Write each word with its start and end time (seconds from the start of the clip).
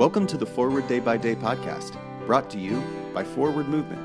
Welcome 0.00 0.26
to 0.28 0.38
the 0.38 0.46
Forward 0.46 0.88
Day 0.88 0.98
by 0.98 1.18
Day 1.18 1.34
podcast, 1.34 1.94
brought 2.24 2.48
to 2.52 2.58
you 2.58 2.82
by 3.12 3.22
Forward 3.22 3.68
Movement. 3.68 4.00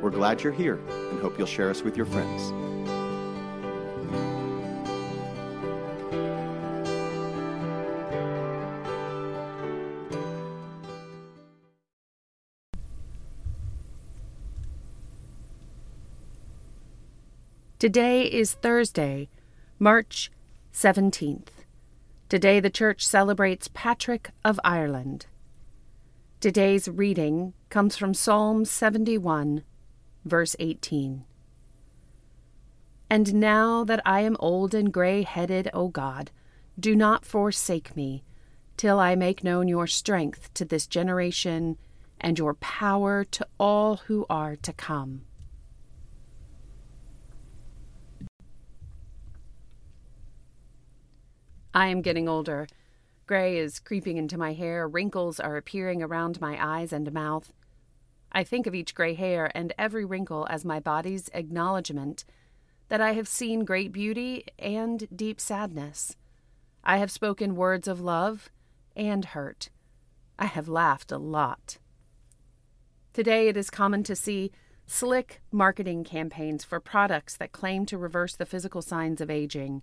We're 0.00 0.10
glad 0.10 0.40
you're 0.40 0.52
here 0.52 0.76
and 0.86 1.20
hope 1.20 1.36
you'll 1.36 1.48
share 1.48 1.68
us 1.68 1.82
with 1.82 1.96
your 1.96 2.06
friends. 2.06 2.52
Today 17.80 18.26
is 18.26 18.54
Thursday, 18.54 19.28
March 19.80 20.30
17th. 20.72 21.48
Today 22.28 22.60
the 22.60 22.70
Church 22.70 23.04
celebrates 23.04 23.68
Patrick 23.74 24.30
of 24.44 24.60
Ireland. 24.62 25.26
Today's 26.42 26.88
reading 26.88 27.54
comes 27.70 27.96
from 27.96 28.14
Psalm 28.14 28.64
71, 28.64 29.62
verse 30.24 30.56
18. 30.58 31.24
And 33.08 33.34
now 33.34 33.84
that 33.84 34.02
I 34.04 34.22
am 34.22 34.36
old 34.40 34.74
and 34.74 34.92
gray 34.92 35.22
headed, 35.22 35.70
O 35.72 35.86
God, 35.86 36.32
do 36.76 36.96
not 36.96 37.24
forsake 37.24 37.94
me, 37.94 38.24
till 38.76 38.98
I 38.98 39.14
make 39.14 39.44
known 39.44 39.68
your 39.68 39.86
strength 39.86 40.52
to 40.54 40.64
this 40.64 40.88
generation 40.88 41.78
and 42.20 42.36
your 42.36 42.54
power 42.54 43.22
to 43.22 43.46
all 43.60 43.98
who 44.08 44.26
are 44.28 44.56
to 44.56 44.72
come. 44.72 45.22
I 51.72 51.86
am 51.86 52.02
getting 52.02 52.28
older. 52.28 52.66
Gray 53.26 53.56
is 53.56 53.78
creeping 53.78 54.16
into 54.16 54.36
my 54.36 54.52
hair, 54.52 54.88
wrinkles 54.88 55.38
are 55.38 55.56
appearing 55.56 56.02
around 56.02 56.40
my 56.40 56.56
eyes 56.60 56.92
and 56.92 57.12
mouth. 57.12 57.52
I 58.32 58.44
think 58.44 58.66
of 58.66 58.74
each 58.74 58.94
gray 58.94 59.14
hair 59.14 59.50
and 59.54 59.72
every 59.78 60.04
wrinkle 60.04 60.46
as 60.50 60.64
my 60.64 60.80
body's 60.80 61.30
acknowledgement 61.34 62.24
that 62.88 63.00
I 63.00 63.12
have 63.12 63.28
seen 63.28 63.64
great 63.64 63.92
beauty 63.92 64.44
and 64.58 65.06
deep 65.14 65.40
sadness. 65.40 66.16
I 66.82 66.96
have 66.96 67.10
spoken 67.10 67.56
words 67.56 67.86
of 67.86 68.00
love 68.00 68.50
and 68.96 69.24
hurt. 69.24 69.70
I 70.38 70.46
have 70.46 70.68
laughed 70.68 71.12
a 71.12 71.18
lot. 71.18 71.78
Today 73.12 73.48
it 73.48 73.56
is 73.56 73.70
common 73.70 74.02
to 74.04 74.16
see 74.16 74.50
slick 74.86 75.40
marketing 75.52 76.02
campaigns 76.02 76.64
for 76.64 76.80
products 76.80 77.36
that 77.36 77.52
claim 77.52 77.86
to 77.86 77.98
reverse 77.98 78.34
the 78.34 78.46
physical 78.46 78.82
signs 78.82 79.20
of 79.20 79.30
aging. 79.30 79.82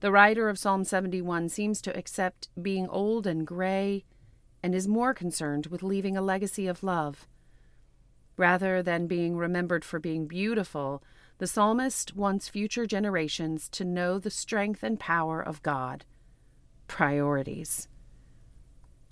The 0.00 0.12
writer 0.12 0.48
of 0.48 0.58
Psalm 0.58 0.84
71 0.84 1.48
seems 1.48 1.80
to 1.82 1.96
accept 1.96 2.48
being 2.60 2.86
old 2.88 3.26
and 3.26 3.46
gray 3.46 4.04
and 4.62 4.74
is 4.74 4.86
more 4.86 5.14
concerned 5.14 5.66
with 5.66 5.82
leaving 5.82 6.16
a 6.16 6.22
legacy 6.22 6.66
of 6.66 6.82
love. 6.82 7.26
Rather 8.36 8.82
than 8.82 9.06
being 9.06 9.36
remembered 9.36 9.84
for 9.84 9.98
being 9.98 10.26
beautiful, 10.26 11.02
the 11.38 11.46
psalmist 11.46 12.14
wants 12.14 12.48
future 12.48 12.86
generations 12.86 13.68
to 13.70 13.84
know 13.84 14.18
the 14.18 14.30
strength 14.30 14.82
and 14.82 15.00
power 15.00 15.40
of 15.40 15.62
God. 15.62 16.04
Priorities. 16.88 17.88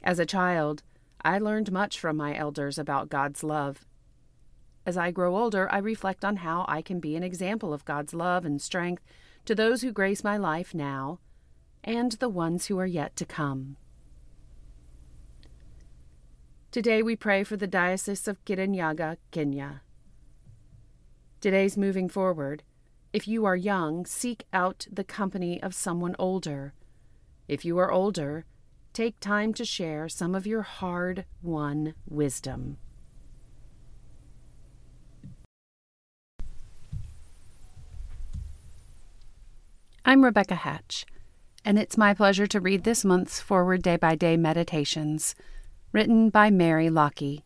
As 0.02 0.18
a 0.18 0.26
child, 0.26 0.82
I 1.24 1.38
learned 1.38 1.72
much 1.72 1.98
from 1.98 2.18
my 2.18 2.36
elders 2.36 2.78
about 2.78 3.08
God's 3.08 3.42
love. 3.42 3.86
As 4.84 4.98
I 4.98 5.10
grow 5.10 5.36
older, 5.36 5.66
I 5.72 5.78
reflect 5.78 6.26
on 6.26 6.36
how 6.36 6.66
I 6.68 6.82
can 6.82 7.00
be 7.00 7.16
an 7.16 7.22
example 7.22 7.72
of 7.72 7.86
God's 7.86 8.12
love 8.12 8.44
and 8.44 8.60
strength 8.60 9.02
to 9.44 9.54
those 9.54 9.82
who 9.82 9.92
grace 9.92 10.24
my 10.24 10.36
life 10.36 10.74
now 10.74 11.18
and 11.82 12.12
the 12.12 12.28
ones 12.28 12.66
who 12.66 12.78
are 12.78 12.86
yet 12.86 13.14
to 13.16 13.24
come. 13.24 13.76
Today 16.70 17.02
we 17.02 17.14
pray 17.14 17.44
for 17.44 17.56
the 17.56 17.66
Diocese 17.66 18.26
of 18.26 18.44
Kirinyaga, 18.44 19.18
Kenya. 19.30 19.82
Today's 21.40 21.76
moving 21.76 22.08
forward. 22.08 22.62
If 23.12 23.28
you 23.28 23.44
are 23.44 23.54
young, 23.54 24.06
seek 24.06 24.44
out 24.52 24.86
the 24.90 25.04
company 25.04 25.62
of 25.62 25.74
someone 25.74 26.16
older. 26.18 26.72
If 27.46 27.64
you 27.64 27.78
are 27.78 27.92
older, 27.92 28.46
take 28.92 29.20
time 29.20 29.52
to 29.54 29.64
share 29.64 30.08
some 30.08 30.34
of 30.34 30.46
your 30.46 30.62
hard 30.62 31.26
won 31.42 31.94
wisdom. 32.08 32.78
I'm 40.06 40.22
Rebecca 40.22 40.54
Hatch, 40.54 41.06
and 41.64 41.78
it's 41.78 41.96
my 41.96 42.12
pleasure 42.12 42.46
to 42.48 42.60
read 42.60 42.84
this 42.84 43.06
month's 43.06 43.40
Forward 43.40 43.82
Day 43.82 43.96
by 43.96 44.14
Day 44.16 44.36
Meditations, 44.36 45.34
written 45.92 46.28
by 46.28 46.50
Mary 46.50 46.90
Lockie. 46.90 47.42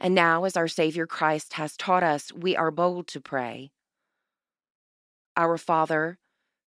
And 0.00 0.12
now, 0.12 0.42
as 0.42 0.56
our 0.56 0.66
Savior 0.66 1.06
Christ 1.06 1.52
has 1.52 1.76
taught 1.76 2.02
us, 2.02 2.32
we 2.32 2.56
are 2.56 2.72
bold 2.72 3.06
to 3.08 3.20
pray. 3.20 3.70
Our 5.36 5.56
Father, 5.56 6.18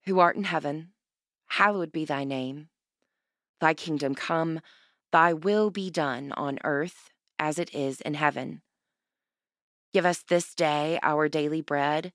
who 0.05 0.19
art 0.19 0.37
in 0.37 0.45
heaven, 0.45 0.93
hallowed 1.47 1.91
be 1.91 2.05
thy 2.05 2.23
name. 2.23 2.69
Thy 3.59 3.73
kingdom 3.73 4.15
come, 4.15 4.61
thy 5.11 5.33
will 5.33 5.71
be 5.71 5.89
done 5.89 6.31
on 6.37 6.57
earth 6.63 7.09
as 7.37 7.59
it 7.59 7.75
is 7.75 7.99
in 7.99 8.13
heaven. 8.13 8.61
Give 9.93 10.05
us 10.05 10.23
this 10.23 10.55
day 10.55 10.99
our 11.03 11.27
daily 11.27 11.61
bread, 11.61 12.13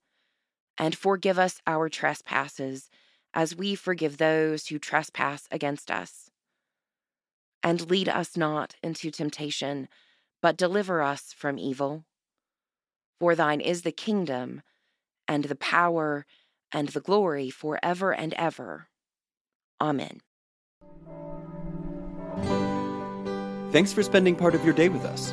and 0.79 0.97
forgive 0.97 1.39
us 1.39 1.61
our 1.67 1.89
trespasses, 1.89 2.89
as 3.35 3.55
we 3.55 3.75
forgive 3.75 4.17
those 4.17 4.69
who 4.69 4.79
trespass 4.79 5.47
against 5.51 5.91
us. 5.91 6.31
And 7.63 7.91
lead 7.91 8.09
us 8.09 8.37
not 8.37 8.77
into 8.83 9.11
temptation, 9.11 9.89
but 10.41 10.57
deliver 10.57 11.03
us 11.03 11.35
from 11.37 11.59
evil. 11.59 12.05
For 13.21 13.35
thine 13.35 13.61
is 13.61 13.83
the 13.83 13.93
kingdom, 13.93 14.63
and 15.29 15.45
the 15.45 15.57
power, 15.57 16.25
and 16.73 16.89
the 16.89 17.01
glory 17.01 17.51
for 17.51 17.79
ever 17.83 18.15
and 18.15 18.33
ever. 18.35 18.89
Amen. 19.81 20.21
Thanks 23.73 23.93
for 23.93 24.03
spending 24.03 24.37
part 24.37 24.55
of 24.55 24.65
your 24.65 24.73
day 24.73 24.89
with 24.89 25.05
us. 25.05 25.33